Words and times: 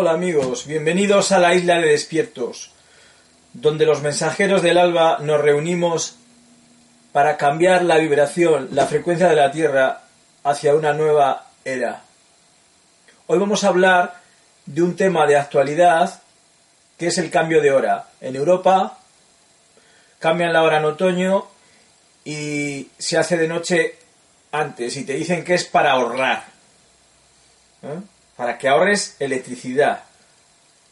Hola 0.00 0.12
amigos, 0.12 0.66
bienvenidos 0.66 1.30
a 1.30 1.38
la 1.38 1.52
isla 1.52 1.78
de 1.78 1.88
despiertos, 1.88 2.70
donde 3.52 3.84
los 3.84 4.00
mensajeros 4.00 4.62
del 4.62 4.78
alba 4.78 5.18
nos 5.20 5.42
reunimos 5.42 6.16
para 7.12 7.36
cambiar 7.36 7.82
la 7.82 7.98
vibración, 7.98 8.70
la 8.72 8.86
frecuencia 8.86 9.28
de 9.28 9.36
la 9.36 9.52
Tierra 9.52 10.00
hacia 10.42 10.74
una 10.74 10.94
nueva 10.94 11.48
era. 11.66 12.00
Hoy 13.26 13.38
vamos 13.38 13.62
a 13.62 13.68
hablar 13.68 14.22
de 14.64 14.80
un 14.80 14.96
tema 14.96 15.26
de 15.26 15.36
actualidad 15.36 16.22
que 16.96 17.08
es 17.08 17.18
el 17.18 17.30
cambio 17.30 17.60
de 17.60 17.70
hora. 17.70 18.08
En 18.22 18.36
Europa 18.36 18.96
cambian 20.18 20.54
la 20.54 20.62
hora 20.62 20.78
en 20.78 20.86
otoño 20.86 21.46
y 22.24 22.88
se 22.96 23.18
hace 23.18 23.36
de 23.36 23.48
noche 23.48 23.98
antes 24.50 24.96
y 24.96 25.04
te 25.04 25.12
dicen 25.12 25.44
que 25.44 25.56
es 25.56 25.66
para 25.66 25.92
ahorrar. 25.92 26.44
¿eh? 27.82 28.00
Para 28.40 28.56
que 28.56 28.68
ahorres 28.68 29.16
electricidad. 29.18 30.04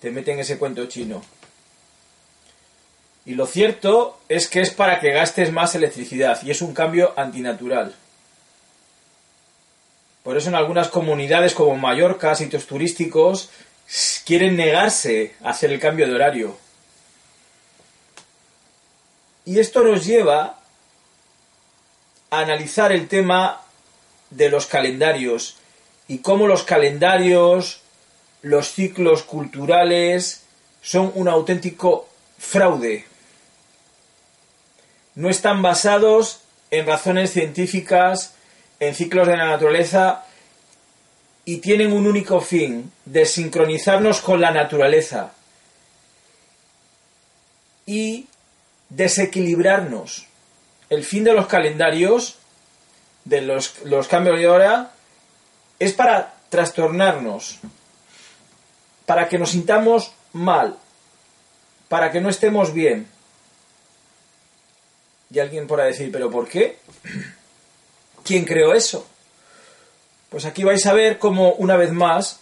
Te 0.01 0.11
meten 0.11 0.39
ese 0.39 0.59
cuento 0.59 0.85
chino. 0.85 1.25
Y 3.25 3.37
lo 3.37 3.47
cierto 3.47 4.21
es 4.29 4.49
que 4.49 4.61
es 4.61 4.69
para 4.69 5.01
que 5.01 5.13
gastes 5.13 5.51
más 5.51 5.75
electricidad 5.75 6.43
y 6.43 6.51
es 6.51 6.61
un 6.61 6.75
cambio 6.75 7.15
antinatural. 7.17 7.95
Por 10.23 10.37
eso 10.37 10.51
en 10.51 10.57
algunas 10.57 10.89
comunidades 10.89 11.55
como 11.55 11.75
Mallorca, 11.75 12.35
sitios 12.35 12.67
turísticos, 12.67 13.49
quieren 14.27 14.55
negarse 14.55 15.35
a 15.43 15.49
hacer 15.49 15.73
el 15.73 15.81
cambio 15.81 16.07
de 16.07 16.15
horario. 16.17 16.59
Y 19.47 19.59
esto 19.59 19.83
nos 19.83 20.05
lleva 20.05 20.59
a 22.29 22.41
analizar 22.41 22.93
el 22.93 23.09
tema 23.09 23.63
de 24.29 24.51
los 24.51 24.67
calendarios 24.67 25.57
y 26.09 26.19
cómo 26.19 26.47
los 26.47 26.65
calendarios, 26.65 27.83
los 28.43 28.73
ciclos 28.73 29.23
culturales 29.23 30.43
son 30.83 31.13
un 31.15 31.29
auténtico 31.29 32.09
fraude. 32.39 33.05
No 35.15 35.29
están 35.29 35.61
basados 35.61 36.41
en 36.71 36.87
razones 36.87 37.33
científicas, 37.33 38.35
en 38.81 38.95
ciclos 38.95 39.27
de 39.27 39.37
la 39.37 39.47
naturaleza 39.47 40.25
y 41.45 41.59
tienen 41.59 41.93
un 41.93 42.07
único 42.07 42.41
fin, 42.41 42.91
de 43.05 43.27
sincronizarnos 43.27 44.21
con 44.21 44.41
la 44.41 44.51
naturaleza 44.51 45.33
y 47.87 48.27
desequilibrarnos. 48.91 50.27
El 50.91 51.05
fin 51.05 51.25
de 51.25 51.33
los 51.33 51.47
calendarios, 51.47 52.37
de 53.25 53.41
los, 53.41 53.83
los 53.85 54.09
cambios 54.09 54.39
de 54.39 54.49
hora, 54.49 54.93
es 55.79 55.93
para 55.93 56.35
trastornarnos, 56.49 57.59
para 59.07 59.29
que 59.29 59.39
nos 59.39 59.51
sintamos 59.51 60.13
mal, 60.33 60.77
para 61.89 62.11
que 62.11 62.21
no 62.21 62.29
estemos 62.29 62.73
bien. 62.73 63.09
Y 65.31 65.39
alguien 65.39 65.67
podrá 65.67 65.85
decir, 65.85 66.11
¿pero 66.11 66.31
por 66.31 66.49
qué? 66.49 66.79
¿Quién 68.25 68.45
creó 68.45 68.75
eso? 68.75 69.07
Pues 70.31 70.45
aquí 70.45 70.65
vais 70.65 70.85
a 70.87 70.93
ver 70.93 71.19
cómo, 71.19 71.53
una 71.55 71.77
vez 71.77 71.93
más, 71.93 72.41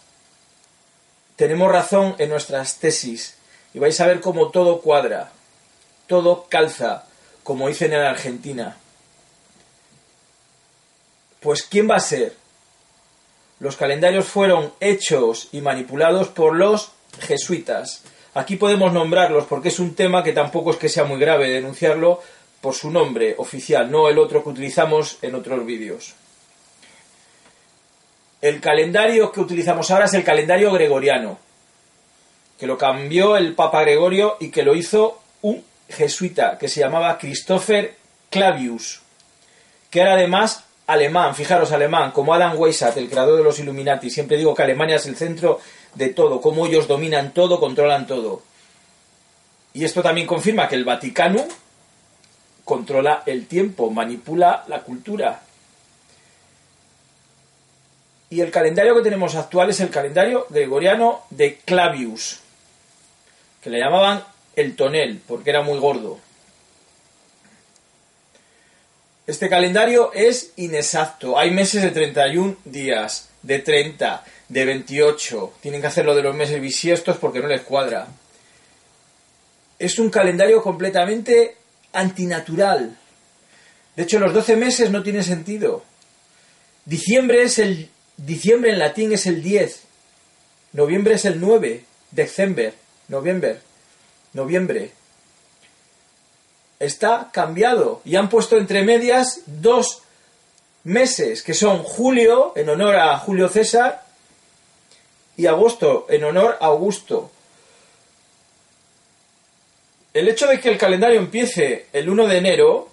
tenemos 1.35 1.71
razón 1.71 2.15
en 2.17 2.29
nuestras 2.29 2.77
tesis. 2.77 3.37
Y 3.73 3.79
vais 3.79 3.99
a 4.01 4.07
ver 4.07 4.21
cómo 4.21 4.49
todo 4.49 4.81
cuadra, 4.81 5.31
todo 6.07 6.47
calza, 6.49 7.05
como 7.43 7.67
dicen 7.67 7.93
en 7.93 8.01
Argentina. 8.01 8.77
Pues 11.39 11.63
¿quién 11.63 11.89
va 11.89 11.95
a 11.95 12.01
ser? 12.01 12.35
Los 13.59 13.75
calendarios 13.75 14.25
fueron 14.25 14.73
hechos 14.79 15.49
y 15.51 15.61
manipulados 15.61 16.27
por 16.27 16.55
los 16.55 16.91
jesuitas. 17.19 18.03
Aquí 18.35 18.55
podemos 18.55 18.93
nombrarlos 18.93 19.45
porque 19.45 19.69
es 19.69 19.79
un 19.79 19.95
tema 19.95 20.23
que 20.23 20.33
tampoco 20.33 20.71
es 20.71 20.77
que 20.77 20.89
sea 20.89 21.05
muy 21.05 21.19
grave 21.19 21.49
denunciarlo 21.49 22.21
por 22.61 22.75
su 22.75 22.91
nombre 22.91 23.35
oficial, 23.37 23.89
no 23.89 24.09
el 24.09 24.19
otro 24.19 24.43
que 24.43 24.49
utilizamos 24.49 25.17
en 25.21 25.35
otros 25.35 25.65
vídeos. 25.65 26.13
El 28.41 28.61
calendario 28.61 29.31
que 29.31 29.39
utilizamos 29.39 29.89
ahora 29.89 30.05
es 30.05 30.13
el 30.13 30.23
calendario 30.23 30.71
gregoriano, 30.71 31.39
que 32.59 32.67
lo 32.67 32.77
cambió 32.77 33.37
el 33.37 33.55
Papa 33.55 33.81
Gregorio 33.81 34.37
y 34.39 34.49
que 34.49 34.63
lo 34.63 34.75
hizo 34.75 35.19
un 35.41 35.63
jesuita 35.89 36.57
que 36.57 36.67
se 36.67 36.81
llamaba 36.81 37.17
Christopher 37.17 37.95
Clavius, 38.29 39.01
que 39.89 40.01
era 40.01 40.13
además 40.13 40.66
alemán, 40.87 41.35
fijaros 41.35 41.71
alemán, 41.71 42.11
como 42.11 42.33
Adam 42.33 42.57
Weishaupt, 42.57 42.97
el 42.97 43.09
creador 43.09 43.37
de 43.37 43.43
los 43.43 43.59
Illuminati. 43.59 44.09
Siempre 44.09 44.37
digo 44.37 44.55
que 44.55 44.63
Alemania 44.63 44.95
es 44.95 45.05
el 45.05 45.15
centro 45.15 45.59
de 45.93 46.09
todo, 46.09 46.41
cómo 46.41 46.65
ellos 46.65 46.87
dominan 46.87 47.33
todo, 47.33 47.59
controlan 47.59 48.07
todo. 48.07 48.41
Y 49.73 49.83
esto 49.83 50.01
también 50.01 50.25
confirma 50.25 50.67
que 50.67 50.75
el 50.75 50.85
Vaticano 50.85 51.45
controla 52.63 53.23
el 53.25 53.47
tiempo, 53.47 53.91
manipula 53.91 54.63
la 54.67 54.81
cultura. 54.81 55.41
Y 58.29 58.41
el 58.41 58.51
calendario 58.51 58.95
que 58.95 59.03
tenemos 59.03 59.35
actual 59.35 59.69
es 59.69 59.79
el 59.79 59.89
calendario 59.89 60.47
gregoriano 60.49 61.23
de 61.29 61.59
Clavius, 61.63 62.39
que 63.61 63.69
le 63.69 63.79
llamaban 63.79 64.23
el 64.55 64.75
tonel, 64.75 65.21
porque 65.27 65.49
era 65.49 65.61
muy 65.61 65.79
gordo. 65.79 66.19
Este 69.27 69.49
calendario 69.49 70.13
es 70.13 70.53
inexacto. 70.55 71.37
Hay 71.37 71.51
meses 71.51 71.83
de 71.83 71.91
31 71.91 72.55
días, 72.63 73.27
de 73.41 73.59
30, 73.59 74.23
de 74.47 74.65
28. 74.65 75.53
Tienen 75.59 75.81
que 75.81 75.87
hacerlo 75.87 76.15
de 76.15 76.23
los 76.23 76.33
meses 76.33 76.61
bisiestos 76.61 77.17
porque 77.17 77.41
no 77.41 77.47
les 77.47 77.61
cuadra. 77.61 78.07
Es 79.77 79.99
un 79.99 80.09
calendario 80.09 80.63
completamente 80.63 81.57
antinatural. 81.91 82.97
De 83.97 84.03
hecho, 84.03 84.17
los 84.17 84.33
12 84.33 84.55
meses 84.55 84.91
no 84.91 85.03
tiene 85.03 85.21
sentido. 85.23 85.83
Diciembre 86.85 87.43
es 87.43 87.59
el 87.59 87.89
diciembre 88.15 88.71
en 88.71 88.79
latín 88.79 89.11
es 89.11 89.25
el 89.25 89.43
10. 89.43 89.81
Noviembre 90.71 91.15
es 91.15 91.25
el 91.25 91.41
9. 91.41 91.83
December, 92.11 92.73
noviembre, 93.09 93.59
noviembre. 94.31 94.91
Está 96.79 97.29
cambiado 97.31 98.01
y 98.05 98.15
han 98.15 98.29
puesto 98.29 98.57
entre 98.57 98.83
medias 98.83 99.41
dos 99.45 100.03
meses 100.83 101.41
que 101.43 101.53
son 101.53 101.83
julio 101.83 102.53
en 102.55 102.69
honor 102.69 102.95
a 102.95 103.17
Julio 103.17 103.49
César 103.49 104.03
y 105.35 105.45
agosto 105.45 106.05
en 106.09 106.23
honor 106.23 106.57
a 106.61 106.67
Augusto. 106.67 107.31
El 110.13 110.27
hecho 110.27 110.47
de 110.47 110.59
que 110.59 110.69
el 110.69 110.77
calendario 110.77 111.19
empiece 111.19 111.87
el 111.93 112.09
1 112.09 112.27
de 112.27 112.37
enero 112.37 112.89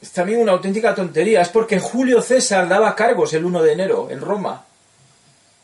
es 0.00 0.10
también 0.10 0.40
una 0.40 0.52
auténtica 0.52 0.94
tontería. 0.94 1.42
Es 1.42 1.48
porque 1.48 1.78
Julio 1.78 2.20
César 2.20 2.68
daba 2.68 2.96
cargos 2.96 3.32
el 3.34 3.44
1 3.44 3.62
de 3.62 3.72
enero 3.72 4.08
en 4.10 4.20
Roma. 4.20 4.64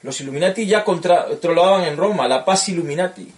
Los 0.02 0.20
Illuminati 0.20 0.64
ya 0.64 0.84
controlaban 0.84 1.84
en 1.84 1.96
Roma, 1.96 2.28
la 2.28 2.44
paz 2.44 2.68
Illuminati. 2.68 3.32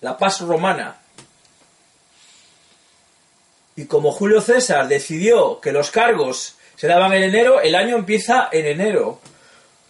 La 0.00 0.16
paz 0.16 0.40
romana. 0.40 0.96
Y 3.78 3.86
como 3.86 4.10
Julio 4.10 4.40
César 4.40 4.88
decidió 4.88 5.60
que 5.60 5.70
los 5.70 5.92
cargos 5.92 6.56
se 6.74 6.88
daban 6.88 7.12
en 7.12 7.22
enero, 7.22 7.60
el 7.60 7.74
año 7.74 7.96
empieza 7.96 8.48
en 8.50 8.66
enero. 8.66 9.20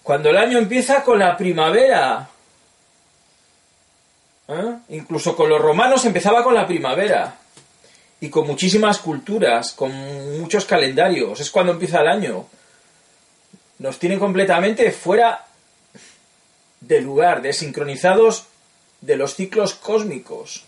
Cuando 0.03 0.31
el 0.31 0.37
año 0.37 0.59
empieza 0.59 1.03
con 1.03 1.19
la 1.19 1.37
primavera. 1.37 2.29
¿Eh? 4.49 4.75
Incluso 4.91 5.37
con 5.37 5.49
los 5.49 5.61
romanos 5.61 6.05
empezaba 6.05 6.43
con 6.43 6.55
la 6.55 6.67
primavera. 6.67 7.35
Y 8.21 8.31
con 8.31 8.47
muchísimas 8.47 8.99
culturas, 8.99 9.73
con 9.73 9.91
muchos 10.39 10.65
calendarios. 10.65 11.41
Es 11.41 11.51
cuando 11.51 11.73
empieza 11.73 12.01
el 12.01 12.09
año. 12.09 12.47
nos 13.79 13.99
tienen 13.99 14.19
completamente 14.19 14.91
fuera 14.93 15.47
de 16.81 17.01
lugar, 17.01 17.41
desincronizados 17.43 18.45
de 19.01 19.17
los 19.17 19.35
ciclos 19.35 19.75
cósmicos. 19.75 20.65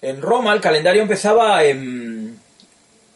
En 0.00 0.22
Roma 0.22 0.52
el 0.52 0.60
calendario 0.60 1.02
empezaba 1.02 1.64
en, 1.64 2.38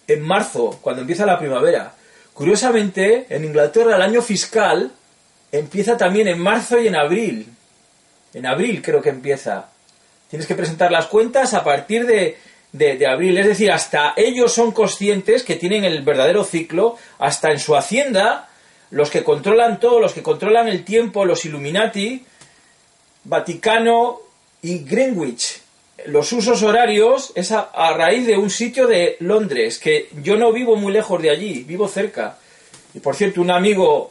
en 0.08 0.22
marzo, 0.22 0.78
cuando 0.82 1.02
empieza 1.02 1.26
la 1.26 1.38
primavera. 1.38 1.94
Curiosamente, 2.32 3.26
en 3.28 3.44
Inglaterra 3.44 3.96
el 3.96 4.02
año 4.02 4.22
fiscal 4.22 4.90
empieza 5.52 5.96
también 5.96 6.28
en 6.28 6.40
marzo 6.40 6.80
y 6.80 6.88
en 6.88 6.96
abril. 6.96 7.46
En 8.34 8.46
abril 8.46 8.82
creo 8.82 9.02
que 9.02 9.10
empieza. 9.10 9.68
Tienes 10.28 10.46
que 10.46 10.54
presentar 10.54 10.90
las 10.90 11.06
cuentas 11.06 11.52
a 11.52 11.62
partir 11.62 12.06
de, 12.06 12.38
de, 12.72 13.06
abril. 13.06 13.36
Es 13.38 13.46
decir, 13.46 13.70
hasta 13.70 14.14
ellos 14.16 14.52
son 14.52 14.72
conscientes 14.72 15.42
que 15.42 15.56
tienen 15.56 15.84
el 15.84 16.02
verdadero 16.02 16.42
ciclo, 16.42 16.96
hasta 17.18 17.50
en 17.52 17.58
su 17.58 17.76
hacienda, 17.76 18.48
los 18.92 19.10
que 19.10 19.24
controlan 19.24 19.80
todo, 19.80 20.00
los 20.00 20.12
que 20.12 20.22
controlan 20.22 20.68
el 20.68 20.84
tiempo, 20.84 21.24
los 21.24 21.44
Illuminati, 21.46 22.24
Vaticano 23.24 24.20
y 24.60 24.80
Greenwich. 24.80 25.62
Los 26.06 26.30
usos 26.32 26.62
horarios 26.62 27.32
es 27.34 27.52
a, 27.52 27.70
raíz 27.96 28.26
de 28.26 28.36
un 28.36 28.50
sitio 28.50 28.86
de 28.86 29.16
Londres, 29.20 29.78
que 29.78 30.10
yo 30.22 30.36
no 30.36 30.52
vivo 30.52 30.76
muy 30.76 30.92
lejos 30.92 31.22
de 31.22 31.30
allí, 31.30 31.64
vivo 31.64 31.88
cerca. 31.88 32.36
Y 32.92 33.00
por 33.00 33.16
cierto, 33.16 33.40
un 33.40 33.50
amigo 33.50 34.08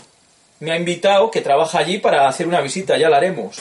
me 0.62 0.72
ha 0.72 0.78
invitado 0.78 1.30
que 1.30 1.42
trabaja 1.42 1.78
allí 1.78 2.00
para 2.00 2.28
hacer 2.28 2.48
una 2.48 2.62
visita, 2.62 2.98
ya 2.98 3.10
la 3.10 3.18
haremos. 3.18 3.58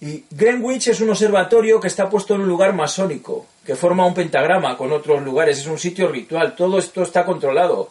Y 0.00 0.24
Greenwich 0.30 0.88
es 0.88 1.00
un 1.00 1.10
observatorio 1.10 1.78
que 1.78 1.86
está 1.86 2.10
puesto 2.10 2.34
en 2.34 2.40
un 2.40 2.48
lugar 2.48 2.72
masónico, 2.72 3.46
que 3.64 3.76
forma 3.76 4.04
un 4.04 4.14
pentagrama 4.14 4.76
con 4.76 4.90
otros 4.90 5.22
lugares, 5.22 5.60
es 5.60 5.66
un 5.66 5.78
sitio 5.78 6.08
ritual, 6.08 6.56
todo 6.56 6.80
esto 6.80 7.04
está 7.04 7.24
controlado. 7.24 7.88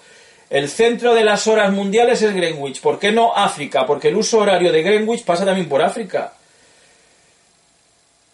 El 0.52 0.68
centro 0.68 1.16
de 1.16 1.24
las 1.24 1.48
horas 1.48 1.72
mundiales 1.72 2.22
es 2.22 2.36
Greenwich, 2.36 2.82
¿por 2.82 3.00
qué 3.00 3.10
no 3.14 3.34
África? 3.34 3.86
Porque 3.88 4.10
el 4.10 4.18
uso 4.18 4.40
horario 4.40 4.70
de 4.74 4.84
Greenwich 4.84 5.24
pasa 5.24 5.46
también 5.46 5.70
por 5.70 5.82
África. 5.82 6.34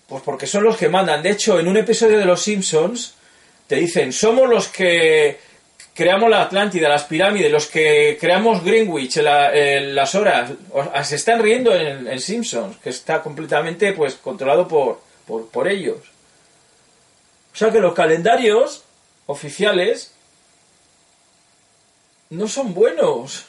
Pues 0.07 0.23
porque 0.23 0.47
son 0.47 0.63
los 0.63 0.77
que 0.77 0.89
mandan. 0.89 1.21
De 1.21 1.29
hecho, 1.29 1.59
en 1.59 1.67
un 1.67 1.77
episodio 1.77 2.17
de 2.17 2.25
Los 2.25 2.41
Simpsons 2.41 3.13
te 3.67 3.75
dicen, 3.75 4.11
somos 4.11 4.49
los 4.49 4.67
que 4.69 5.37
creamos 5.93 6.31
la 6.31 6.41
Atlántida, 6.41 6.89
las 6.89 7.03
pirámides, 7.03 7.51
los 7.51 7.67
que 7.67 8.17
creamos 8.19 8.63
Greenwich, 8.63 9.17
las 9.17 10.15
horas, 10.15 10.53
se 11.03 11.17
están 11.17 11.39
riendo 11.39 11.75
en, 11.75 12.19
Simpsons, 12.19 12.77
que 12.77 12.89
está 12.89 13.21
completamente 13.21 13.93
pues 13.93 14.15
controlado 14.15 14.67
por, 14.67 15.01
por, 15.27 15.49
por 15.49 15.67
ellos. 15.67 15.99
O 17.53 17.55
sea 17.55 17.69
que 17.69 17.79
los 17.79 17.93
calendarios 17.93 18.85
oficiales 19.27 20.13
no 22.29 22.47
son 22.47 22.73
buenos. 22.73 23.45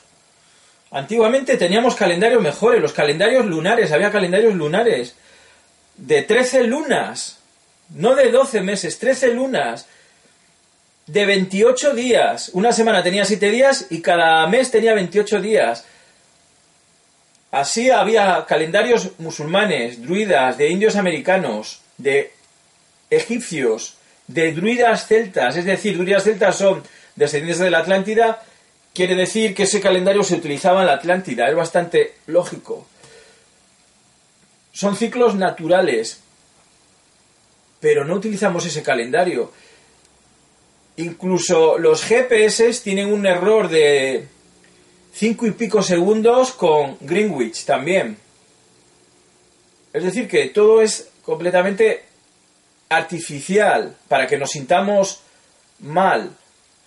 Antiguamente 0.90 1.56
teníamos 1.56 1.94
calendarios 1.94 2.42
mejores, 2.42 2.80
los 2.80 2.92
calendarios 2.92 3.44
lunares, 3.46 3.92
había 3.92 4.10
calendarios 4.10 4.54
lunares 4.54 5.14
de 5.96 6.22
13 6.22 6.64
lunas, 6.64 7.38
no 7.90 8.14
de 8.14 8.30
12 8.30 8.62
meses, 8.62 8.98
13 8.98 9.34
lunas 9.34 9.86
de 11.06 11.26
28 11.26 11.94
días. 11.94 12.50
Una 12.54 12.72
semana 12.72 13.02
tenía 13.02 13.24
7 13.24 13.50
días 13.50 13.86
y 13.90 14.00
cada 14.00 14.46
mes 14.46 14.70
tenía 14.70 14.94
28 14.94 15.40
días. 15.40 15.84
Así 17.50 17.90
había 17.90 18.44
calendarios 18.46 19.12
musulmanes, 19.18 20.02
druidas, 20.02 20.58
de 20.58 20.68
indios 20.68 20.96
americanos, 20.96 21.80
de 21.96 22.32
egipcios, 23.10 23.96
de 24.26 24.52
druidas 24.52 25.06
celtas, 25.06 25.56
es 25.56 25.64
decir, 25.64 25.96
druidas 25.96 26.24
celtas 26.24 26.56
son 26.56 26.82
descendientes 27.16 27.58
de 27.58 27.70
la 27.70 27.78
Atlántida, 27.78 28.42
quiere 28.98 29.14
decir 29.14 29.54
que 29.54 29.62
ese 29.62 29.80
calendario 29.80 30.24
se 30.24 30.34
utilizaba 30.34 30.80
en 30.80 30.88
la 30.88 30.94
Atlántida, 30.94 31.48
es 31.48 31.54
bastante 31.54 32.14
lógico. 32.26 32.84
Son 34.72 34.96
ciclos 34.96 35.36
naturales, 35.36 36.18
pero 37.78 38.04
no 38.04 38.14
utilizamos 38.14 38.66
ese 38.66 38.82
calendario. 38.82 39.52
Incluso 40.96 41.78
los 41.78 42.02
GPS 42.02 42.72
tienen 42.82 43.12
un 43.12 43.24
error 43.24 43.68
de 43.68 44.26
cinco 45.12 45.46
y 45.46 45.52
pico 45.52 45.80
segundos 45.80 46.50
con 46.50 46.96
Greenwich 47.00 47.66
también. 47.66 48.16
Es 49.92 50.02
decir, 50.02 50.26
que 50.26 50.48
todo 50.48 50.82
es 50.82 51.08
completamente 51.22 52.02
artificial 52.88 53.96
para 54.08 54.26
que 54.26 54.38
nos 54.38 54.50
sintamos 54.50 55.20
mal, 55.78 56.36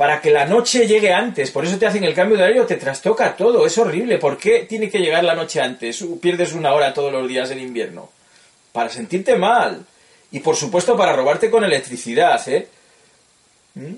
para 0.02 0.20
que 0.20 0.32
la 0.32 0.48
noche 0.48 0.88
llegue 0.88 1.14
antes. 1.14 1.52
Por 1.52 1.64
eso 1.64 1.78
te 1.78 1.86
hacen 1.86 2.04
el 2.04 2.16
cambio 2.16 2.36
de 2.36 2.42
horario, 2.42 2.66
te 2.66 2.78
trastoca 2.78 3.36
todo, 3.36 3.68
es 3.68 3.78
horrible. 3.78 4.18
¿Por 4.18 4.36
qué 4.36 4.66
tiene 4.68 4.90
que 4.90 4.98
llegar 4.98 5.24
la 5.24 5.36
noche 5.36 5.62
antes? 5.62 6.04
Pierdes 6.20 6.54
una 6.54 6.74
hora 6.74 6.92
todos 6.92 7.12
los 7.12 7.28
días 7.28 7.52
en 7.52 7.60
invierno. 7.60 8.10
Para 8.72 8.90
sentirte 8.90 9.36
mal. 9.36 9.86
Y 10.32 10.40
por 10.40 10.56
supuesto 10.56 10.98
para 10.98 11.16
robarte 11.16 11.52
con 11.52 11.64
electricidad, 11.64 12.42
¿eh? 12.50 12.68
¿Mm? 13.76 13.94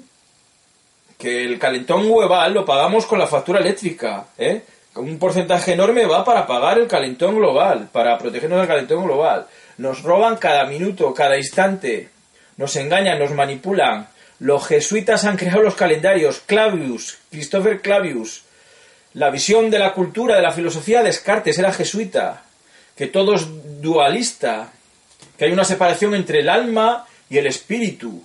Que 1.17 1.45
el 1.45 1.57
calentón 1.57 2.03
global 2.03 2.53
lo 2.53 2.65
pagamos 2.65 3.05
con 3.05 3.17
la 3.17 3.27
factura 3.27 3.61
eléctrica, 3.61 4.25
¿eh? 4.37 4.61
Un 4.95 5.17
porcentaje 5.17 5.71
enorme 5.71 6.05
va 6.05 6.25
para 6.25 6.45
pagar 6.45 6.79
el 6.79 6.87
calentón 6.89 7.37
global, 7.37 7.87
para 7.93 8.17
protegernos 8.17 8.59
del 8.59 8.67
calentón 8.67 9.05
global. 9.05 9.47
Nos 9.77 10.03
roban 10.03 10.35
cada 10.35 10.65
minuto, 10.65 11.13
cada 11.13 11.37
instante. 11.37 12.09
Nos 12.57 12.75
engañan, 12.75 13.19
nos 13.19 13.31
manipulan. 13.31 14.09
Los 14.39 14.67
jesuitas 14.67 15.25
han 15.25 15.37
creado 15.37 15.61
los 15.61 15.75
calendarios. 15.75 16.41
Clavius, 16.45 17.17
Christopher 17.31 17.81
Clavius. 17.81 18.43
La 19.13 19.29
visión 19.29 19.69
de 19.69 19.79
la 19.79 19.93
cultura, 19.93 20.35
de 20.35 20.41
la 20.41 20.51
filosofía, 20.51 21.03
Descartes 21.03 21.57
era 21.59 21.71
jesuita. 21.71 22.43
Que 22.95 23.07
todo 23.07 23.35
es 23.35 23.47
dualista. 23.81 24.71
Que 25.37 25.45
hay 25.45 25.51
una 25.51 25.65
separación 25.65 26.15
entre 26.15 26.39
el 26.39 26.49
alma 26.49 27.05
y 27.29 27.37
el 27.37 27.47
espíritu 27.47 28.23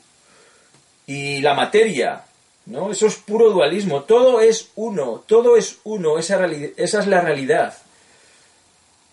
y 1.09 1.41
la 1.41 1.55
materia. 1.55 2.25
¿no? 2.67 2.93
Eso 2.93 3.07
es 3.07 3.17
puro 3.17 3.51
dualismo. 3.51 4.03
Todo 4.03 4.41
es 4.41 4.71
uno, 4.77 5.25
todo 5.27 5.57
es 5.57 5.79
uno, 5.85 6.19
esa, 6.19 6.45
es 6.77 7.07
la 7.07 7.21
realidad. 7.23 7.77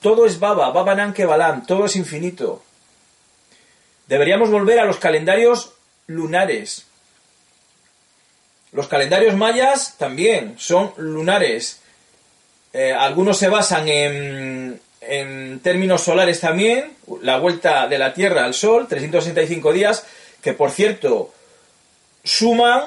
Todo 0.01 0.25
es 0.25 0.39
Baba, 0.39 0.69
Baba 0.69 0.93
Nanke 0.93 1.25
Balam, 1.25 1.65
todo 1.65 1.85
es 1.85 1.95
infinito. 1.95 2.61
Deberíamos 4.07 4.51
volver 4.51 4.79
a 4.79 4.85
los 4.85 4.97
calendarios 4.97 5.71
lunares. 6.07 6.85
Los 8.71 8.87
calendarios 8.87 9.35
mayas 9.35 9.95
también 9.97 10.55
son 10.57 10.93
lunares. 10.97 11.81
Eh, 12.73 12.91
algunos 12.91 13.37
se 13.37 13.47
basan 13.47 13.87
en, 13.87 14.81
en 15.01 15.59
términos 15.61 16.01
solares 16.03 16.39
también, 16.39 16.91
la 17.21 17.37
vuelta 17.37 17.87
de 17.87 17.97
la 17.97 18.13
Tierra 18.13 18.45
al 18.45 18.53
Sol, 18.53 18.87
365 18.87 19.71
días, 19.71 20.05
que 20.41 20.53
por 20.53 20.71
cierto, 20.71 21.33
suman 22.23 22.83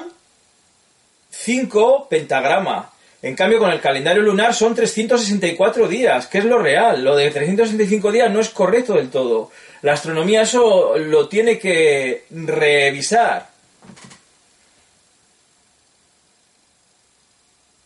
5 1.31 2.07
pentagrama. 2.09 2.91
En 3.21 3.35
cambio, 3.35 3.59
con 3.59 3.71
el 3.71 3.81
calendario 3.81 4.21
lunar 4.21 4.53
son 4.53 4.75
364 4.75 5.87
días, 5.87 6.27
que 6.27 6.37
es 6.37 6.45
lo 6.45 6.57
real. 6.57 7.03
Lo 7.03 7.15
de 7.15 7.29
365 7.31 8.11
días 8.11 8.31
no 8.31 8.39
es 8.39 8.49
correcto 8.49 8.93
del 8.93 9.09
todo. 9.09 9.51
La 9.81 9.93
astronomía 9.93 10.41
eso 10.41 10.97
lo 10.97 11.29
tiene 11.29 11.57
que 11.57 12.25
revisar. 12.31 13.49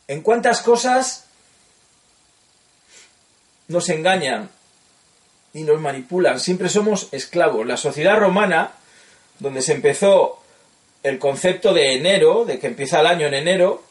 ¿En 0.07 0.21
cuántas 0.21 0.61
cosas 0.61 1.25
nos 3.67 3.89
engañan 3.89 4.49
y 5.53 5.61
nos 5.61 5.79
manipulan? 5.79 6.39
Siempre 6.39 6.67
somos 6.67 7.09
esclavos. 7.11 7.65
La 7.65 7.77
sociedad 7.77 8.17
romana, 8.17 8.71
donde 9.39 9.61
se 9.61 9.73
empezó 9.73 10.39
el 11.03 11.19
concepto 11.19 11.73
de 11.73 11.95
enero, 11.95 12.43
de 12.45 12.59
que 12.59 12.67
empieza 12.67 13.01
el 13.01 13.07
año 13.07 13.27
en 13.27 13.35
enero, 13.35 13.83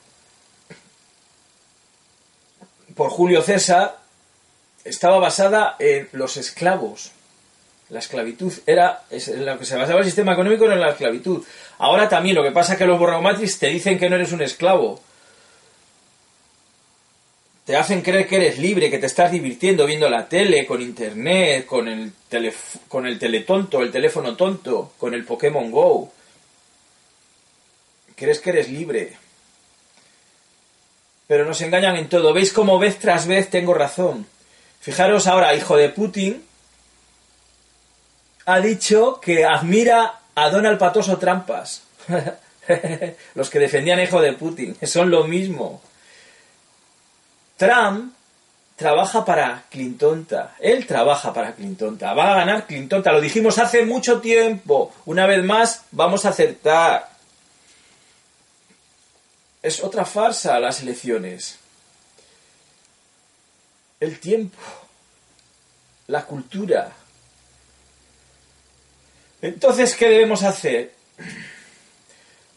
por 2.97 3.11
Julio 3.11 3.42
César, 3.42 3.99
estaba 4.85 5.18
basada 5.18 5.76
en 5.78 6.09
los 6.12 6.37
esclavos. 6.37 7.12
La 7.93 8.01
esclavitud 8.01 8.53
era 8.67 9.05
en 9.11 9.47
lo 9.47 9.59
que 9.59 9.65
se 9.65 9.77
basaba 9.77 10.01
el 10.01 10.07
sistema 10.07 10.33
económico 10.33 10.65
en 10.65 10.81
la 10.81 10.91
esclavitud. 10.91 11.45
Ahora 11.79 12.09
también 12.09 12.35
lo 12.35 12.43
que 12.43 12.51
pasa 12.51 12.73
es 12.73 12.79
que 12.79 12.87
los 12.87 12.99
borragomatrix 12.99 13.59
te 13.59 13.69
dicen 13.69 13.99
que 13.99 14.09
no 14.11 14.17
eres 14.17 14.33
un 14.33 14.43
esclavo. 14.43 15.01
Te 17.65 17.77
hacen 17.77 18.03
creer 18.03 18.27
que 18.27 18.37
eres 18.37 18.59
libre, 18.59 18.91
que 18.91 18.99
te 18.99 19.07
estás 19.07 19.31
divirtiendo 19.31 19.87
viendo 19.87 20.09
la 20.09 20.29
tele, 20.29 20.67
con 20.67 20.81
internet, 20.81 21.67
con 21.67 21.87
el, 21.87 22.13
con 22.89 23.07
el 23.07 23.19
teletonto, 23.19 23.83
el 23.83 23.93
teléfono 23.93 24.35
tonto, 24.35 24.95
con 24.99 25.15
el 25.15 25.25
Pokémon 25.25 25.71
Go 25.71 26.11
crees 28.23 28.41
que 28.41 28.51
eres 28.51 28.69
libre. 28.71 29.15
Pero 31.27 31.45
nos 31.45 31.61
engañan 31.61 31.97
en 31.97 32.09
todo. 32.09 32.33
¿Veis 32.33 32.53
cómo 32.53 32.79
vez 32.79 32.99
tras 32.99 33.27
vez 33.27 33.51
tengo 33.51 33.75
razón? 33.75 34.27
Fijaros 34.81 35.27
ahora, 35.27 35.55
hijo 35.55 35.77
de 35.77 35.89
Putin 35.89 36.45
ha 38.47 38.61
dicho 38.61 39.21
que 39.21 39.45
admira 39.45 40.21
a 40.35 40.51
Donald 40.51 40.79
Patoso 40.79 41.19
Trampas. 41.19 41.83
los 43.35 43.51
que 43.51 43.59
defendían 43.59 44.01
hijo 44.01 44.21
de 44.21 44.33
Putin, 44.35 44.77
son 44.83 45.11
lo 45.11 45.25
mismo. 45.25 45.83
Trump 47.57 48.15
trabaja 48.77 49.25
para 49.25 49.65
Clinton. 49.71 50.27
Él 50.59 50.87
trabaja 50.87 51.33
para 51.33 51.55
Clinton. 51.55 51.99
Va 52.01 52.33
a 52.33 52.37
ganar 52.37 52.67
Clinton. 52.67 53.03
Lo 53.05 53.21
dijimos 53.21 53.59
hace 53.59 53.85
mucho 53.85 54.21
tiempo. 54.21 54.93
Una 55.07 55.27
vez 55.27 55.45
más, 55.45 55.83
vamos 55.93 56.25
a 56.25 56.31
acertar. 56.31 57.09
Es 59.63 59.83
otra 59.83 60.05
farsa 60.05 60.59
las 60.59 60.81
elecciones. 60.83 61.59
El 64.01 64.19
tiempo. 64.19 64.59
La 66.09 66.25
cultura. 66.25 66.91
Entonces, 69.43 69.95
¿qué 69.95 70.09
debemos 70.09 70.43
hacer? 70.43 70.93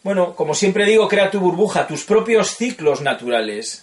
Bueno, 0.02 0.34
como 0.34 0.54
siempre 0.54 0.86
digo, 0.86 1.08
crea 1.08 1.30
tu 1.30 1.40
burbuja, 1.40 1.86
tus 1.86 2.04
propios 2.04 2.56
ciclos 2.56 3.02
naturales 3.02 3.82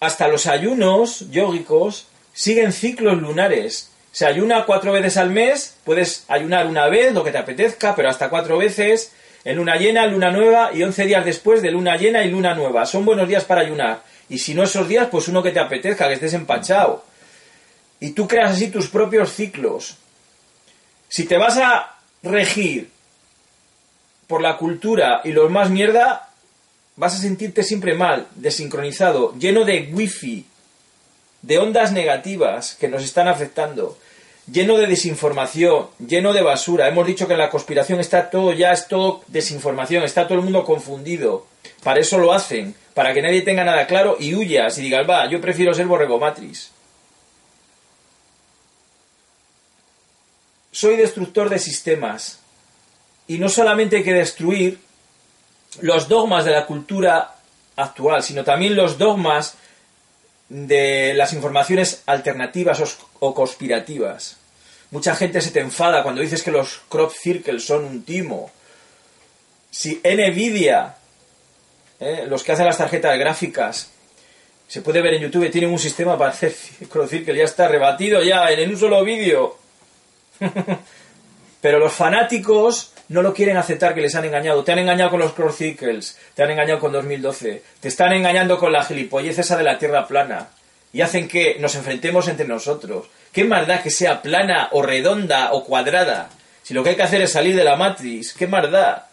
hasta 0.00 0.28
los 0.28 0.46
ayunos 0.46 1.30
yógicos 1.30 2.06
siguen 2.32 2.72
ciclos 2.72 3.20
lunares. 3.20 3.90
Se 4.12 4.26
ayuna 4.26 4.64
cuatro 4.64 4.92
veces 4.92 5.16
al 5.16 5.30
mes, 5.30 5.76
puedes 5.84 6.24
ayunar 6.28 6.66
una 6.66 6.88
vez, 6.88 7.12
lo 7.12 7.24
que 7.24 7.32
te 7.32 7.38
apetezca, 7.38 7.94
pero 7.94 8.08
hasta 8.08 8.30
cuatro 8.30 8.58
veces, 8.58 9.12
en 9.44 9.56
luna 9.56 9.76
llena, 9.76 10.06
luna 10.06 10.30
nueva 10.30 10.70
y 10.72 10.82
once 10.82 11.04
días 11.04 11.24
después 11.24 11.62
de 11.62 11.70
luna 11.70 11.96
llena 11.96 12.24
y 12.24 12.30
luna 12.30 12.54
nueva. 12.54 12.86
Son 12.86 13.04
buenos 13.04 13.28
días 13.28 13.44
para 13.44 13.62
ayunar. 13.62 14.02
Y 14.28 14.38
si 14.38 14.54
no 14.54 14.64
esos 14.64 14.88
días, 14.88 15.08
pues 15.10 15.28
uno 15.28 15.42
que 15.42 15.52
te 15.52 15.60
apetezca, 15.60 16.08
que 16.08 16.14
estés 16.14 16.34
empachado. 16.34 17.04
Y 18.00 18.10
tú 18.10 18.28
creas 18.28 18.52
así 18.52 18.68
tus 18.68 18.88
propios 18.88 19.32
ciclos. 19.32 19.96
Si 21.08 21.24
te 21.24 21.38
vas 21.38 21.56
a 21.58 21.96
regir 22.22 22.90
por 24.26 24.42
la 24.42 24.56
cultura 24.56 25.22
y 25.24 25.32
los 25.32 25.50
más 25.50 25.70
mierda, 25.70 26.28
vas 26.96 27.14
a 27.14 27.18
sentirte 27.18 27.62
siempre 27.62 27.94
mal, 27.94 28.26
desincronizado, 28.34 29.34
lleno 29.38 29.64
de 29.64 29.88
wifi, 29.92 30.44
de 31.42 31.58
ondas 31.58 31.92
negativas 31.92 32.76
que 32.78 32.88
nos 32.88 33.02
están 33.04 33.28
afectando, 33.28 33.96
lleno 34.50 34.76
de 34.76 34.86
desinformación, 34.86 35.86
lleno 36.06 36.32
de 36.32 36.42
basura. 36.42 36.88
Hemos 36.88 37.06
dicho 37.06 37.26
que 37.26 37.34
en 37.34 37.38
la 37.38 37.50
conspiración 37.50 38.00
está 38.00 38.30
todo, 38.30 38.52
ya 38.52 38.72
es 38.72 38.88
todo 38.88 39.22
desinformación, 39.28 40.02
está 40.02 40.26
todo 40.26 40.38
el 40.38 40.44
mundo 40.44 40.64
confundido. 40.64 41.46
Para 41.82 42.00
eso 42.00 42.18
lo 42.18 42.32
hacen, 42.32 42.74
para 42.94 43.14
que 43.14 43.22
nadie 43.22 43.42
tenga 43.42 43.64
nada 43.64 43.86
claro 43.86 44.16
y 44.18 44.34
huyas 44.34 44.76
y 44.78 44.82
digas, 44.82 45.08
va, 45.08 45.28
yo 45.30 45.40
prefiero 45.40 45.72
ser 45.72 45.86
borrego 45.86 46.18
matriz. 46.18 46.72
Soy 50.78 50.96
destructor 50.96 51.50
de 51.50 51.58
sistemas. 51.58 52.38
Y 53.26 53.38
no 53.38 53.48
solamente 53.48 53.96
hay 53.96 54.04
que 54.04 54.14
destruir, 54.14 54.78
los 55.80 56.06
dogmas 56.06 56.44
de 56.44 56.52
la 56.52 56.66
cultura 56.66 57.34
actual, 57.74 58.22
sino 58.22 58.44
también 58.44 58.76
los 58.76 58.96
dogmas 58.96 59.54
de 60.48 61.14
las 61.14 61.32
informaciones 61.32 62.04
alternativas 62.06 62.96
o, 63.18 63.34
conspirativas. 63.34 64.36
Mucha 64.92 65.16
gente 65.16 65.40
se 65.40 65.50
te 65.50 65.58
enfada 65.58 66.04
cuando 66.04 66.20
dices 66.20 66.44
que 66.44 66.52
los 66.52 66.82
crop 66.88 67.10
circles 67.10 67.64
son 67.64 67.84
un 67.84 68.04
timo. 68.04 68.52
Si 69.72 70.00
Nvidia, 70.04 70.94
eh, 71.98 72.24
los 72.28 72.44
que 72.44 72.52
hacen 72.52 72.66
las 72.66 72.78
tarjetas 72.78 73.18
gráficas, 73.18 73.90
se 74.68 74.82
puede 74.82 75.02
ver 75.02 75.14
en 75.14 75.22
YouTube, 75.22 75.50
tienen 75.50 75.72
un 75.72 75.80
sistema 75.80 76.16
para 76.16 76.30
hacer 76.30 76.54
crop 76.88 77.08
circle, 77.08 77.36
ya 77.36 77.44
está 77.46 77.66
rebatido 77.66 78.22
ya 78.22 78.48
en 78.52 78.70
un 78.70 78.78
solo 78.78 79.02
vídeo. 79.02 79.66
Pero 81.60 81.78
los 81.78 81.92
fanáticos 81.92 82.92
no 83.08 83.22
lo 83.22 83.34
quieren 83.34 83.56
aceptar 83.56 83.94
que 83.94 84.00
les 84.00 84.14
han 84.14 84.24
engañado. 84.24 84.62
Te 84.62 84.72
han 84.72 84.78
engañado 84.78 85.10
con 85.10 85.20
los 85.20 85.32
cross 85.32 85.58
te 85.58 86.42
han 86.42 86.50
engañado 86.50 86.78
con 86.78 86.92
2012, 86.92 87.62
te 87.80 87.88
están 87.88 88.12
engañando 88.12 88.58
con 88.58 88.72
la 88.72 88.84
gilipollez 88.84 89.38
esa 89.38 89.56
de 89.56 89.64
la 89.64 89.78
tierra 89.78 90.06
plana 90.06 90.48
y 90.92 91.00
hacen 91.00 91.28
que 91.28 91.56
nos 91.58 91.74
enfrentemos 91.74 92.28
entre 92.28 92.46
nosotros. 92.46 93.06
¿Qué 93.32 93.44
maldad 93.44 93.82
que 93.82 93.90
sea 93.90 94.22
plana 94.22 94.68
o 94.72 94.82
redonda 94.82 95.52
o 95.52 95.64
cuadrada? 95.64 96.30
Si 96.62 96.74
lo 96.74 96.82
que 96.82 96.90
hay 96.90 96.96
que 96.96 97.02
hacer 97.02 97.22
es 97.22 97.32
salir 97.32 97.56
de 97.56 97.64
la 97.64 97.76
matriz, 97.76 98.34
¿qué 98.34 98.46
maldad? 98.46 99.04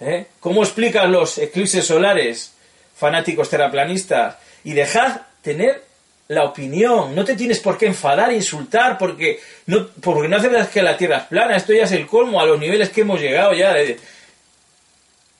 ¿Eh? 0.00 0.26
¿Cómo 0.40 0.62
explicas 0.62 1.08
los 1.08 1.38
eclipses 1.38 1.86
solares, 1.86 2.54
fanáticos 2.96 3.48
terraplanistas? 3.48 4.36
Y 4.64 4.72
dejad 4.72 5.22
tener 5.42 5.84
la 6.32 6.44
opinión. 6.44 7.14
No 7.14 7.24
te 7.24 7.36
tienes 7.36 7.60
por 7.60 7.76
qué 7.78 7.86
enfadar 7.86 8.32
insultar 8.32 8.96
porque 8.98 9.40
no, 9.66 9.88
porque 10.00 10.28
no 10.28 10.36
aceptas 10.36 10.68
que 10.68 10.82
la 10.82 10.96
Tierra 10.96 11.18
es 11.18 11.24
plana. 11.24 11.56
Esto 11.56 11.72
ya 11.72 11.84
es 11.84 11.92
el 11.92 12.06
colmo 12.06 12.40
a 12.40 12.46
los 12.46 12.58
niveles 12.58 12.90
que 12.90 13.02
hemos 13.02 13.20
llegado 13.20 13.52
ya 13.52 13.74
de, 13.74 14.00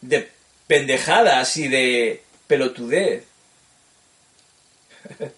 de 0.02 0.30
pendejadas 0.66 1.56
y 1.56 1.68
de 1.68 2.22
pelotudez. 2.46 3.25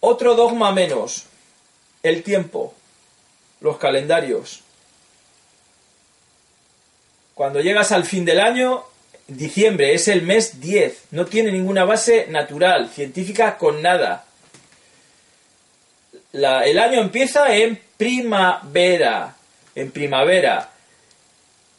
Otro 0.00 0.34
dogma 0.34 0.72
menos. 0.72 1.24
El 2.02 2.22
tiempo. 2.22 2.74
Los 3.60 3.76
calendarios. 3.76 4.62
Cuando 7.34 7.60
llegas 7.60 7.92
al 7.92 8.06
fin 8.06 8.24
del 8.24 8.40
año, 8.40 8.84
Diciembre 9.28 9.92
es 9.92 10.06
el 10.06 10.22
mes 10.22 10.60
10, 10.60 11.06
no 11.10 11.26
tiene 11.26 11.50
ninguna 11.50 11.84
base 11.84 12.26
natural, 12.28 12.88
científica 12.88 13.58
con 13.58 13.82
nada. 13.82 14.24
el 16.32 16.78
año 16.78 17.00
empieza 17.00 17.52
en 17.54 17.80
primavera, 17.96 19.34
en 19.74 19.90
primavera. 19.90 20.70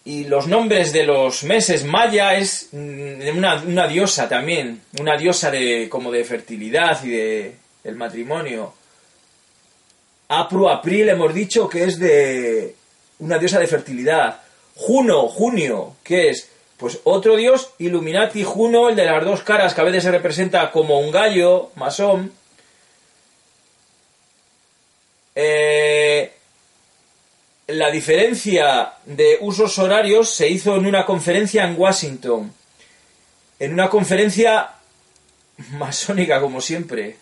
Y 0.04 0.26
los 0.26 0.48
nombres 0.48 0.92
de 0.92 1.04
los 1.04 1.44
meses 1.44 1.86
maya 1.86 2.36
es 2.36 2.70
mm, 2.72 3.38
una, 3.38 3.88
diosa 3.88 4.28
también, 4.28 4.82
una 5.00 5.18
diosa 5.18 5.50
de 5.50 5.88
como 5.90 6.12
de 6.12 6.24
fertilidad 6.26 7.02
y 7.04 7.10
de 7.10 7.56
el 7.84 7.96
matrimonio. 7.96 8.74
Apru, 10.30 10.68
April 10.70 11.10
hemos 11.10 11.34
dicho 11.34 11.70
que 11.70 11.86
es 11.86 11.98
de 11.98 12.76
una 13.20 13.38
diosa 13.38 13.60
de 13.60 13.68
fertilidad. 13.68 14.42
Juno, 14.76 15.28
junio, 15.28 15.96
que 16.04 16.30
es 16.30 16.50
pues 16.78 17.00
otro 17.06 17.36
dios, 17.36 17.72
Illuminati 17.80 18.44
Juno, 18.44 18.90
el 18.90 18.96
de 18.96 19.06
las 19.06 19.26
dos 19.26 19.42
caras, 19.42 19.74
que 19.74 19.82
a 19.82 19.84
veces 19.84 20.04
se 20.04 20.12
representa 20.12 20.72
como 20.72 21.00
un 21.00 21.12
gallo, 21.12 21.72
masón. 21.76 22.32
Eh, 25.34 26.34
la 27.68 27.90
diferencia 27.90 28.94
de 29.06 29.40
usos 29.42 29.78
horarios 29.80 30.30
se 30.30 30.48
hizo 30.50 30.76
en 30.76 30.86
una 30.86 31.04
conferencia 31.04 31.64
en 31.64 31.80
Washington. 31.80 32.54
En 33.60 33.74
una 33.74 33.90
conferencia 33.90 34.76
masónica, 35.72 36.40
como 36.40 36.62
siempre. 36.62 37.18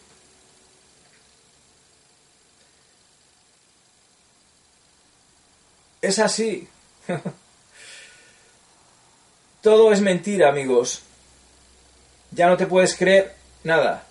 Es 6.01 6.19
así. 6.19 6.67
Todo 9.65 9.91
es 9.91 9.99
mentira, 9.99 10.47
amigos. 10.47 11.01
Ya 12.29 12.47
no 12.47 12.55
te 12.55 12.67
puedes 12.67 12.95
creer 12.95 13.33
nada. 13.63 14.05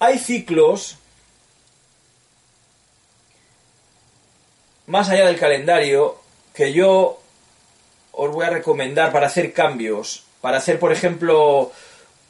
Hay 0.00 0.18
ciclos 0.18 0.98
más 4.86 5.08
allá 5.08 5.28
del 5.28 5.38
calendario 5.38 6.18
que 6.52 6.74
yo 6.74 7.22
os 8.12 8.30
voy 8.30 8.44
a 8.44 8.50
recomendar 8.50 9.12
para 9.12 9.28
hacer 9.28 9.54
cambios. 9.54 10.24
Para 10.42 10.58
hacer, 10.58 10.78
por 10.78 10.92
ejemplo, 10.92 11.72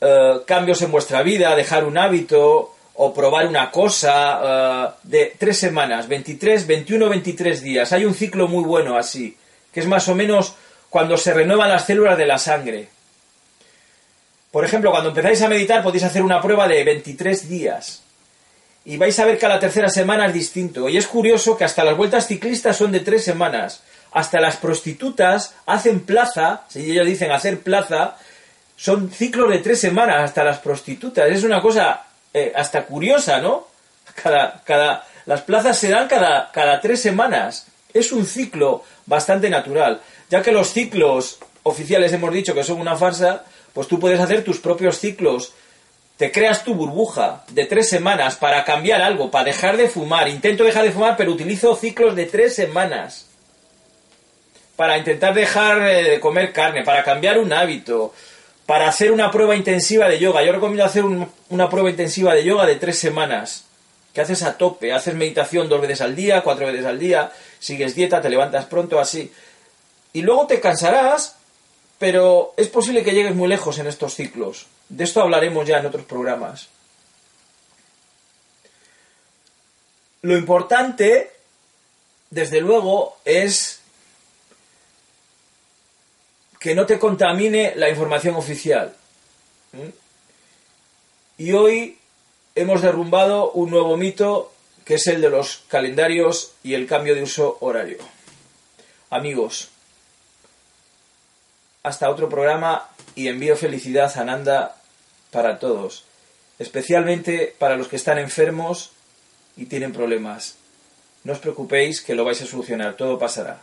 eh, 0.00 0.34
cambios 0.46 0.82
en 0.82 0.92
vuestra 0.92 1.24
vida, 1.24 1.56
dejar 1.56 1.84
un 1.84 1.98
hábito 1.98 2.76
o 2.94 3.12
probar 3.12 3.48
una 3.48 3.72
cosa 3.72 4.40
eh, 4.44 4.88
de 5.02 5.34
tres 5.36 5.58
semanas, 5.58 6.06
23, 6.06 6.64
21, 6.64 7.08
23 7.08 7.60
días. 7.60 7.92
Hay 7.92 8.04
un 8.04 8.14
ciclo 8.14 8.46
muy 8.46 8.62
bueno 8.62 8.96
así 8.96 9.36
que 9.76 9.80
es 9.80 9.86
más 9.86 10.08
o 10.08 10.14
menos 10.14 10.54
cuando 10.88 11.18
se 11.18 11.34
renuevan 11.34 11.68
las 11.68 11.84
células 11.84 12.16
de 12.16 12.24
la 12.24 12.38
sangre. 12.38 12.88
Por 14.50 14.64
ejemplo, 14.64 14.90
cuando 14.90 15.10
empezáis 15.10 15.42
a 15.42 15.50
meditar 15.50 15.82
podéis 15.82 16.04
hacer 16.04 16.22
una 16.22 16.40
prueba 16.40 16.66
de 16.66 16.82
23 16.82 17.46
días. 17.46 18.00
Y 18.86 18.96
vais 18.96 19.18
a 19.18 19.26
ver 19.26 19.36
que 19.36 19.44
a 19.44 19.50
la 19.50 19.60
tercera 19.60 19.90
semana 19.90 20.24
es 20.24 20.32
distinto. 20.32 20.88
Y 20.88 20.96
es 20.96 21.06
curioso 21.06 21.58
que 21.58 21.64
hasta 21.64 21.84
las 21.84 21.94
vueltas 21.94 22.26
ciclistas 22.26 22.74
son 22.74 22.90
de 22.90 23.00
tres 23.00 23.22
semanas. 23.22 23.82
Hasta 24.12 24.40
las 24.40 24.56
prostitutas 24.56 25.54
hacen 25.66 26.00
plaza, 26.00 26.62
si 26.70 26.90
ellos 26.90 27.06
dicen 27.06 27.30
hacer 27.30 27.60
plaza, 27.60 28.16
son 28.76 29.10
ciclos 29.10 29.50
de 29.50 29.58
tres 29.58 29.78
semanas 29.78 30.22
hasta 30.22 30.42
las 30.42 30.60
prostitutas. 30.60 31.28
Es 31.28 31.44
una 31.44 31.60
cosa 31.60 32.02
eh, 32.32 32.50
hasta 32.56 32.86
curiosa, 32.86 33.42
¿no? 33.42 33.68
Cada, 34.14 34.62
cada, 34.64 35.04
las 35.26 35.42
plazas 35.42 35.76
se 35.76 35.90
dan 35.90 36.08
cada, 36.08 36.50
cada 36.50 36.80
tres 36.80 37.02
semanas. 37.02 37.66
Es 37.92 38.10
un 38.12 38.24
ciclo 38.24 38.82
bastante 39.06 39.48
natural. 39.48 40.00
Ya 40.28 40.42
que 40.42 40.52
los 40.52 40.72
ciclos 40.72 41.38
oficiales 41.62 42.12
hemos 42.12 42.32
dicho 42.32 42.54
que 42.54 42.64
son 42.64 42.80
una 42.80 42.96
farsa, 42.96 43.44
pues 43.72 43.88
tú 43.88 43.98
puedes 43.98 44.20
hacer 44.20 44.44
tus 44.44 44.58
propios 44.58 44.98
ciclos 44.98 45.54
te 46.16 46.32
creas 46.32 46.64
tu 46.64 46.74
burbuja 46.74 47.44
de 47.50 47.66
tres 47.66 47.88
semanas 47.88 48.36
para 48.36 48.64
cambiar 48.64 49.02
algo, 49.02 49.30
para 49.30 49.44
dejar 49.44 49.76
de 49.76 49.88
fumar. 49.88 50.28
Intento 50.28 50.64
dejar 50.64 50.84
de 50.84 50.92
fumar, 50.92 51.16
pero 51.16 51.32
utilizo 51.32 51.76
ciclos 51.76 52.16
de 52.16 52.24
tres 52.24 52.54
semanas. 52.54 53.26
Para 54.76 54.96
intentar 54.96 55.34
dejar 55.34 55.82
eh, 55.82 56.10
de 56.10 56.20
comer 56.20 56.52
carne, 56.52 56.84
para 56.84 57.04
cambiar 57.04 57.38
un 57.38 57.52
hábito, 57.52 58.14
para 58.64 58.88
hacer 58.88 59.12
una 59.12 59.30
prueba 59.30 59.56
intensiva 59.56 60.08
de 60.08 60.18
yoga. 60.18 60.42
Yo 60.42 60.52
recomiendo 60.52 60.84
hacer 60.84 61.04
una 61.50 61.68
prueba 61.68 61.90
intensiva 61.90 62.34
de 62.34 62.44
yoga 62.44 62.64
de 62.64 62.76
tres 62.76 62.98
semanas. 62.98 63.64
Que 64.14 64.22
haces 64.22 64.42
a 64.42 64.56
tope, 64.56 64.94
haces 64.94 65.14
meditación 65.14 65.68
dos 65.68 65.82
veces 65.82 66.00
al 66.00 66.16
día, 66.16 66.40
cuatro 66.40 66.66
veces 66.66 66.86
al 66.86 66.98
día, 66.98 67.30
sigues 67.58 67.94
dieta, 67.94 68.20
te 68.20 68.30
levantas 68.30 68.66
pronto, 68.66 68.98
así. 68.98 69.32
Y 70.12 70.22
luego 70.22 70.46
te 70.46 70.60
cansarás, 70.60 71.36
pero 71.98 72.54
es 72.56 72.68
posible 72.68 73.02
que 73.02 73.12
llegues 73.12 73.34
muy 73.34 73.48
lejos 73.48 73.78
en 73.78 73.86
estos 73.86 74.14
ciclos. 74.14 74.66
De 74.88 75.04
esto 75.04 75.20
hablaremos 75.20 75.66
ya 75.66 75.78
en 75.78 75.86
otros 75.86 76.04
programas. 76.04 76.68
Lo 80.22 80.36
importante, 80.36 81.32
desde 82.30 82.60
luego, 82.60 83.18
es 83.24 83.80
que 86.58 86.74
no 86.74 86.86
te 86.86 86.98
contamine 86.98 87.74
la 87.76 87.88
información 87.88 88.34
oficial. 88.34 88.96
Y 91.38 91.52
hoy 91.52 91.98
hemos 92.54 92.82
derrumbado 92.82 93.52
un 93.52 93.70
nuevo 93.70 93.96
mito 93.96 94.52
que 94.86 94.94
es 94.94 95.06
el 95.08 95.20
de 95.20 95.30
los 95.30 95.64
calendarios 95.68 96.52
y 96.62 96.74
el 96.74 96.86
cambio 96.86 97.16
de 97.16 97.24
uso 97.24 97.58
horario. 97.60 97.98
Amigos, 99.10 99.68
hasta 101.82 102.08
otro 102.08 102.28
programa 102.28 102.88
y 103.16 103.26
envío 103.26 103.56
felicidad 103.56 104.16
a 104.16 104.24
Nanda 104.24 104.76
para 105.32 105.58
todos, 105.58 106.04
especialmente 106.60 107.54
para 107.58 107.76
los 107.76 107.88
que 107.88 107.96
están 107.96 108.18
enfermos 108.18 108.92
y 109.56 109.66
tienen 109.66 109.92
problemas. 109.92 110.54
No 111.24 111.32
os 111.32 111.40
preocupéis 111.40 112.00
que 112.00 112.14
lo 112.14 112.24
vais 112.24 112.40
a 112.42 112.46
solucionar, 112.46 112.94
todo 112.94 113.18
pasará. 113.18 113.62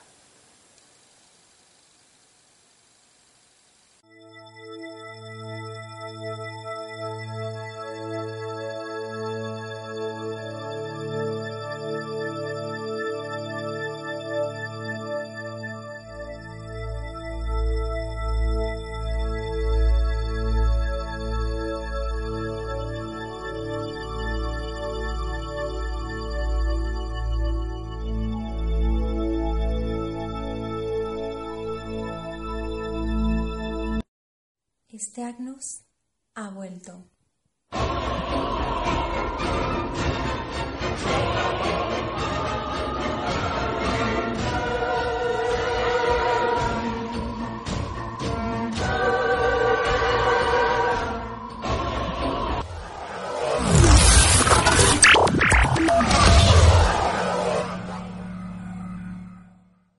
Este 34.93 35.23
Agnos 35.23 35.81
ha 36.35 36.51
vuelto. 36.51 37.09